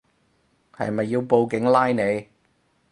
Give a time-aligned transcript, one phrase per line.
[0.73, 2.27] 係咪要報警拉你